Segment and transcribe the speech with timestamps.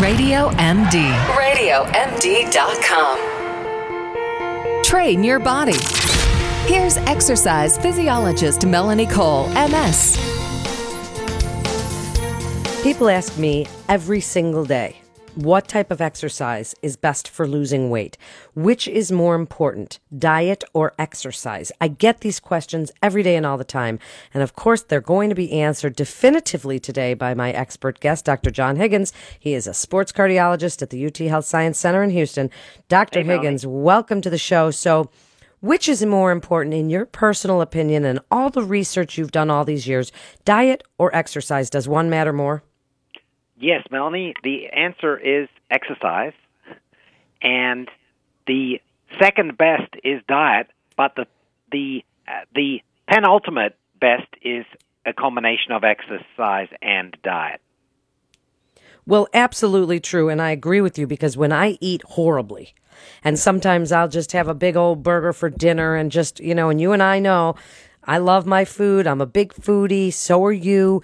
[0.00, 1.12] Radio MD.
[1.36, 3.18] RadioMD.com.
[4.82, 5.76] Train your body.
[6.64, 10.16] Here's exercise physiologist Melanie Cole, MS.
[12.82, 14.96] People ask me every single day
[15.34, 18.18] what type of exercise is best for losing weight?
[18.54, 21.70] Which is more important, diet or exercise?
[21.80, 24.00] I get these questions every day and all the time.
[24.34, 28.50] And of course, they're going to be answered definitively today by my expert guest, Dr.
[28.50, 29.12] John Higgins.
[29.38, 32.50] He is a sports cardiologist at the UT Health Science Center in Houston.
[32.88, 33.22] Dr.
[33.22, 33.36] Hey.
[33.36, 34.70] Higgins, welcome to the show.
[34.72, 35.10] So,
[35.60, 39.64] which is more important in your personal opinion and all the research you've done all
[39.64, 40.10] these years,
[40.44, 41.70] diet or exercise?
[41.70, 42.64] Does one matter more?
[43.60, 46.32] Yes, Melanie, the answer is exercise.
[47.42, 47.90] And
[48.46, 48.80] the
[49.20, 51.26] second best is diet, but the
[51.70, 54.64] the uh, the penultimate best is
[55.04, 57.60] a combination of exercise and diet.
[59.06, 60.28] Well, absolutely true.
[60.28, 62.74] And I agree with you because when I eat horribly,
[63.24, 66.70] and sometimes I'll just have a big old burger for dinner and just, you know,
[66.70, 67.56] and you and I know
[68.04, 69.06] I love my food.
[69.06, 70.12] I'm a big foodie.
[70.12, 71.02] So are you.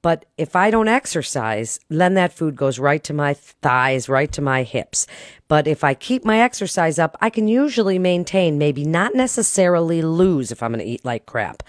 [0.00, 4.40] But if I don't exercise, then that food goes right to my thighs, right to
[4.40, 5.06] my hips.
[5.48, 10.52] But if I keep my exercise up, I can usually maintain, maybe not necessarily lose
[10.52, 11.64] if I'm going to eat like crap.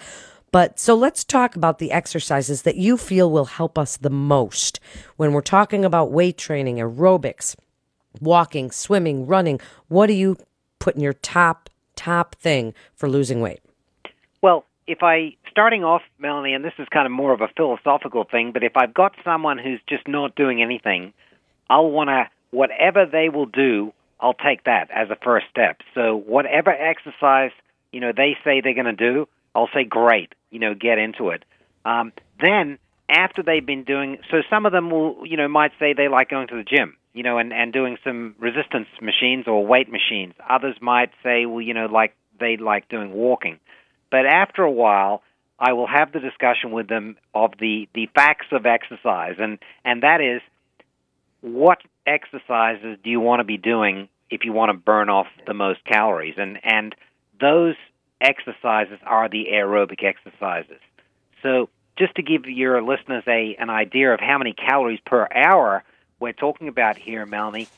[0.52, 4.80] But so let's talk about the exercises that you feel will help us the most
[5.16, 7.56] when we're talking about weight training, aerobics,
[8.20, 9.60] walking, swimming, running.
[9.88, 10.36] What do you
[10.78, 13.60] put in your top, top thing for losing weight?
[14.42, 18.24] Well, if I starting off, Melanie, and this is kind of more of a philosophical
[18.24, 21.12] thing, but if I've got someone who's just not doing anything,
[21.68, 25.78] I'll want to whatever they will do, I'll take that as a first step.
[25.94, 27.52] So whatever exercise
[27.92, 31.30] you know they say they're going to do, I'll say great, you know, get into
[31.30, 31.44] it.
[31.84, 35.92] Um, then after they've been doing, so some of them will, you know, might say
[35.92, 39.66] they like going to the gym, you know, and and doing some resistance machines or
[39.66, 40.34] weight machines.
[40.48, 43.58] Others might say, well, you know, like they like doing walking.
[44.10, 45.22] But after a while,
[45.60, 50.02] I will have the discussion with them of the, the facts of exercise, and, and
[50.02, 50.40] that is
[51.42, 55.54] what exercises do you want to be doing if you want to burn off the
[55.54, 56.34] most calories?
[56.38, 56.94] And, and
[57.40, 57.74] those
[58.20, 60.80] exercises are the aerobic exercises.
[61.42, 65.84] So, just to give your listeners a, an idea of how many calories per hour
[66.18, 67.68] we're talking about here, Melanie,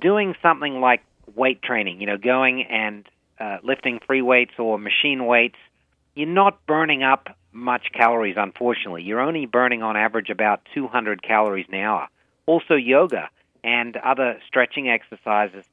[0.00, 1.02] doing something like
[1.36, 3.06] weight training, you know, going and
[3.38, 5.56] uh, lifting free weights or machine weights,
[6.14, 9.02] you're not burning up much calories, unfortunately.
[9.02, 12.08] You're only burning on average about 200 calories an hour.
[12.46, 13.28] Also, yoga
[13.62, 15.64] and other stretching exercises,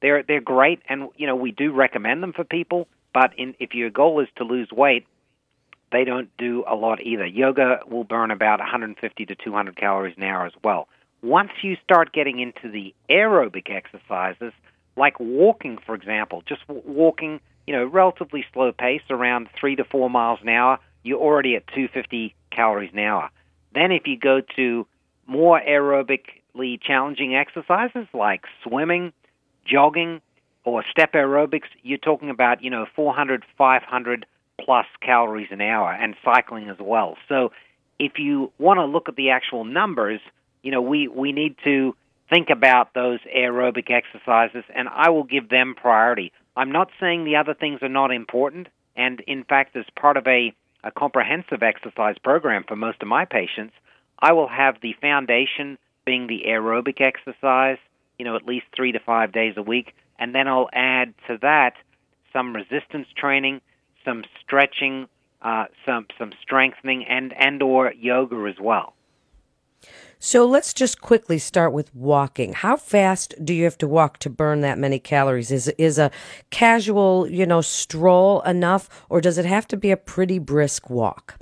[0.00, 3.74] they're, they're great, and, you know, we do recommend them for people, but in, if
[3.74, 5.06] your goal is to lose weight,
[5.90, 7.26] they don't do a lot either.
[7.26, 10.88] Yoga will burn about 150 to 200 calories an hour as well.
[11.22, 14.52] Once you start getting into the aerobic exercises,
[14.96, 20.08] like walking, for example, just walking, you know, relatively slow pace, around three to four
[20.08, 23.28] miles an hour, you're already at 250 calories an hour.
[23.74, 24.86] Then, if you go to
[25.26, 29.12] more aerobically challenging exercises like swimming,
[29.66, 30.22] jogging,
[30.64, 34.24] or step aerobics, you're talking about, you know, 400, 500
[34.58, 37.18] plus calories an hour, and cycling as well.
[37.28, 37.52] So,
[37.98, 40.22] if you want to look at the actual numbers,
[40.62, 41.94] you know, we, we need to
[42.30, 46.32] think about those aerobic exercises, and I will give them priority.
[46.58, 50.26] I'm not saying the other things are not important, and in fact, as part of
[50.26, 50.52] a,
[50.82, 53.74] a comprehensive exercise program for most of my patients,
[54.18, 57.78] I will have the foundation being the aerobic exercise,
[58.18, 61.38] you know, at least three to five days a week, and then I'll add to
[61.42, 61.74] that
[62.32, 63.60] some resistance training,
[64.04, 65.06] some stretching,
[65.42, 68.94] uh, some some strengthening, and and or yoga as well.
[70.20, 72.52] So let's just quickly start with walking.
[72.52, 75.52] How fast do you have to walk to burn that many calories?
[75.52, 76.10] Is is a
[76.50, 81.36] casual, you know, stroll enough or does it have to be a pretty brisk walk?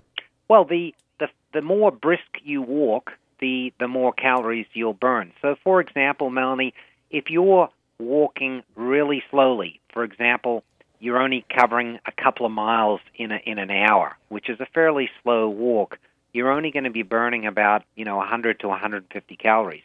[0.49, 5.33] Well, the the the more brisk you walk, the the more calories you'll burn.
[5.41, 6.75] So, for example, Melanie,
[7.11, 10.65] if you're walking really slowly, for example,
[11.01, 14.67] you're only covering a couple of miles in a, in an hour, which is a
[14.67, 15.99] fairly slow walk.
[16.37, 19.83] You're only going to be burning about you know 100 to 150 calories,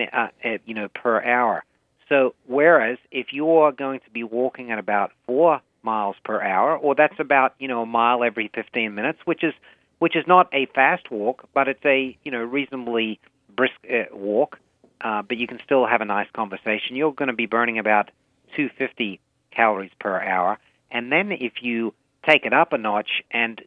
[0.00, 0.28] uh,
[0.64, 1.64] you know, per hour.
[2.08, 6.94] So, whereas if you're going to be walking at about four miles per hour, or
[6.94, 9.54] that's about you know a mile every 15 minutes, which is
[9.98, 13.18] which is not a fast walk, but it's a you know reasonably
[13.54, 14.60] brisk uh, walk.
[15.00, 16.94] Uh, but you can still have a nice conversation.
[16.94, 18.10] You're going to be burning about
[18.56, 20.58] 250 calories per hour,
[20.92, 21.92] and then if you
[22.24, 23.60] take it up a notch and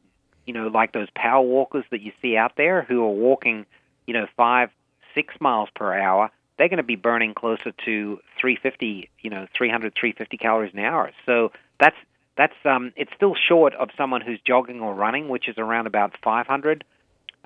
[0.52, 3.66] you know like those power walkers that you see out there who are walking
[4.06, 4.70] you know five
[5.16, 9.94] six miles per hour, they're going to be burning closer to 350, you know, 300,
[9.94, 11.12] 350 calories an hour.
[11.26, 11.96] So that's
[12.38, 16.16] that's um, it's still short of someone who's jogging or running, which is around about
[16.22, 16.84] 500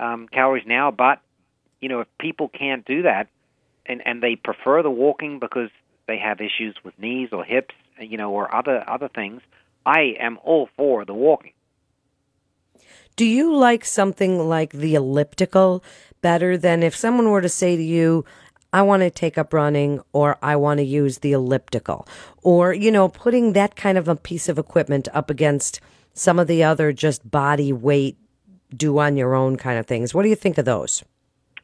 [0.00, 0.90] um, calories an hour.
[0.90, 1.20] But
[1.80, 3.28] you know, if people can't do that,
[3.86, 5.70] and and they prefer the walking because
[6.08, 9.42] they have issues with knees or hips, you know, or other other things,
[9.84, 11.52] I am all for the walking.
[13.16, 15.82] Do you like something like the elliptical
[16.20, 18.26] better than if someone were to say to you,
[18.74, 22.06] I want to take up running or I want to use the elliptical
[22.42, 25.80] or, you know, putting that kind of a piece of equipment up against
[26.12, 28.18] some of the other just body weight,
[28.76, 30.12] do on your own kind of things.
[30.12, 31.02] What do you think of those?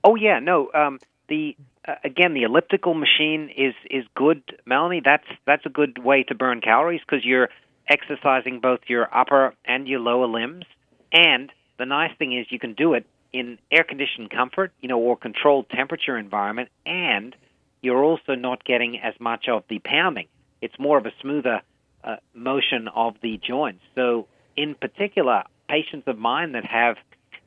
[0.04, 0.70] Oh yeah, no.
[0.72, 1.54] Um, the
[1.86, 5.02] uh, again, the elliptical machine is is good, Melanie.
[5.04, 7.50] That's that's a good way to burn calories because you're
[7.88, 10.64] exercising both your upper and your lower limbs.
[11.12, 14.98] And the nice thing is you can do it in air conditioned comfort, you know,
[14.98, 17.34] or controlled temperature environment, and
[17.80, 20.28] you're also not getting as much of the pounding.
[20.60, 21.62] It's more of a smoother
[22.04, 23.82] uh, motion of the joints.
[23.94, 24.26] So,
[24.56, 26.96] in particular, patients of mine that have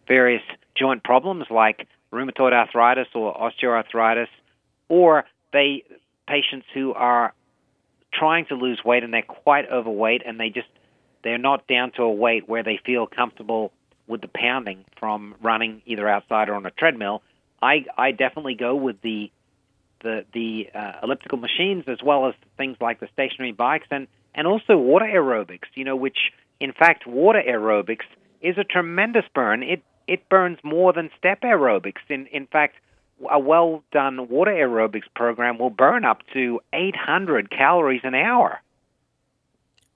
[0.08, 0.42] various
[0.76, 4.28] joint problems like rheumatoid arthritis or osteoarthritis,
[4.90, 5.84] or they
[6.28, 7.34] patients who are
[8.14, 10.68] trying to lose weight and they're quite overweight and they just
[11.26, 13.74] they're not down to a weight where they feel comfortable
[14.08, 17.24] with the pounding from running either outside or on a treadmill.
[17.62, 19.32] I I definitely go with the
[20.04, 24.46] the the uh, elliptical machines as well as things like the stationary bikes and and
[24.46, 25.68] also water aerobics.
[25.74, 28.06] You know, which in fact water aerobics
[28.40, 29.64] is a tremendous burn.
[29.64, 32.06] It it burns more than step aerobics.
[32.08, 32.76] In in fact,
[33.32, 38.62] a well done water aerobics program will burn up to 800 calories an hour.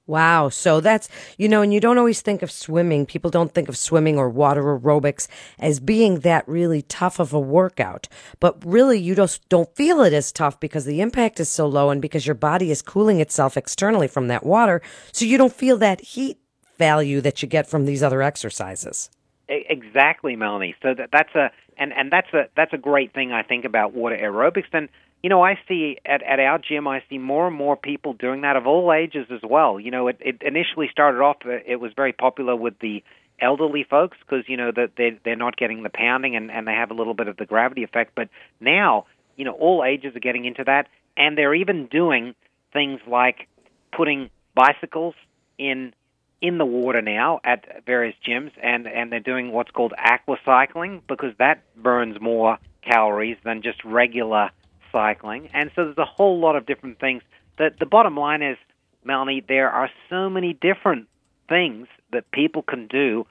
[0.09, 0.49] Wow.
[0.49, 1.07] So that's,
[1.37, 3.05] you know, and you don't always think of swimming.
[3.05, 5.27] People don't think of swimming or water aerobics
[5.59, 8.07] as being that really tough of a workout.
[8.39, 11.91] But really, you just don't feel it as tough because the impact is so low
[11.91, 14.81] and because your body is cooling itself externally from that water.
[15.11, 16.39] So you don't feel that heat
[16.79, 19.11] value that you get from these other exercises.
[19.47, 20.73] Exactly, Melanie.
[20.81, 23.93] So that, that's a and and that's a that's a great thing I think about
[23.93, 24.73] water aerobics.
[24.73, 24.89] And
[25.21, 28.41] you know, I see at at our gym, I see more and more people doing
[28.41, 29.79] that of all ages as well.
[29.79, 33.03] You know, it, it initially started off, uh, it was very popular with the
[33.41, 36.73] elderly folks because you know that they they're not getting the pounding and and they
[36.73, 38.13] have a little bit of the gravity effect.
[38.15, 38.29] But
[38.59, 39.05] now,
[39.35, 40.87] you know, all ages are getting into that,
[41.17, 42.33] and they're even doing
[42.71, 43.47] things like
[43.91, 45.15] putting bicycles
[45.57, 45.93] in
[46.41, 51.01] in the water now at various gyms, and and they're doing what's called aqua cycling
[51.09, 54.49] because that burns more calories than just regular
[54.91, 55.49] cycling.
[55.53, 57.23] And so there's a whole lot of different things.
[57.57, 58.57] The the bottom line is,
[59.03, 61.07] Melanie, there are so many different
[61.47, 63.25] things that people can do.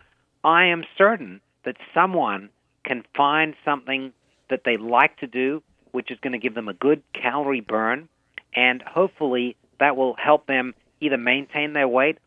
[0.44, 2.50] I am certain that someone
[2.84, 4.12] can find something
[4.50, 5.62] that they like to do,
[5.92, 8.08] which is going to give them a good calorie burn,
[8.54, 12.18] and hopefully that will help them either maintain their weight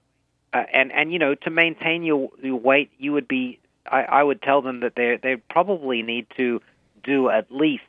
[0.54, 3.60] uh, and and you know to maintain your your weight, you would be.
[3.86, 6.62] I, I would tell them that they they probably need to
[7.04, 7.84] do at least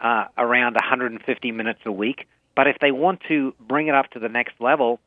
[0.00, 2.26] uh, around 150 minutes a week.
[2.54, 5.00] But if they want to bring it up to the next level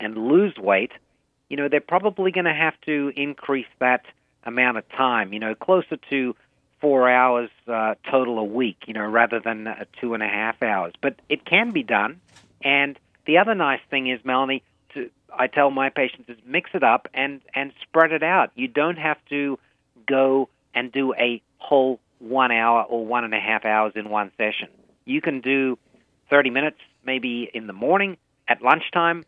[0.00, 0.92] and lose weight,
[1.48, 4.04] you know they're probably going to have to increase that
[4.44, 5.32] amount of time.
[5.32, 6.34] You know, closer to
[6.80, 8.84] four hours uh, total a week.
[8.86, 10.94] You know, rather than uh, two and a half hours.
[11.00, 12.20] But it can be done.
[12.62, 14.62] And the other nice thing is, Melanie,
[14.94, 18.50] to I tell my patients is mix it up and and spread it out.
[18.54, 19.58] You don't have to
[20.06, 24.30] go and do a whole one hour or one and a half hours in one
[24.36, 24.68] session.
[25.04, 25.78] You can do
[26.30, 28.16] 30 minutes maybe in the morning,
[28.48, 29.24] at lunchtime,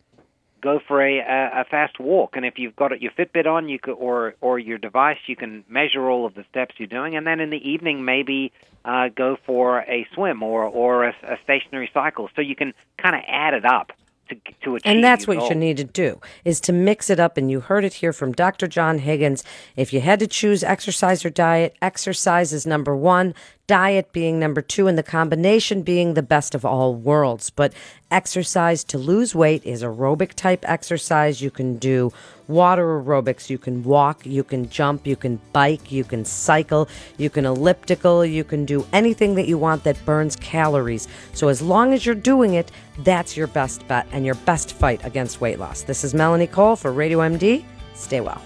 [0.60, 2.36] go for a, a, a fast walk.
[2.36, 5.64] And if you've got your Fitbit on, you could, or or your device, you can
[5.68, 7.16] measure all of the steps you're doing.
[7.16, 8.52] And then in the evening, maybe
[8.84, 12.30] uh, go for a swim or or a, a stationary cycle.
[12.34, 13.92] So you can kind of add it up
[14.28, 14.82] to, to achieve.
[14.84, 15.48] And that's what goal.
[15.48, 17.36] you need to do is to mix it up.
[17.36, 18.66] And you heard it here from Dr.
[18.66, 19.44] John Higgins.
[19.76, 23.34] If you had to choose exercise or diet, exercise is number one
[23.66, 27.50] diet being number two, and the combination being the best of all worlds.
[27.50, 27.72] But
[28.10, 31.40] exercise to lose weight is aerobic type exercise.
[31.40, 32.12] You can do
[32.46, 37.30] water aerobics, you can walk, you can jump, you can bike, you can cycle, you
[37.30, 41.08] can elliptical, you can do anything that you want that burns calories.
[41.32, 45.04] So as long as you're doing it, that's your best bet and your best fight
[45.04, 45.82] against weight loss.
[45.82, 47.64] This is Melanie Cole for Radio MD.
[47.94, 48.42] Stay well.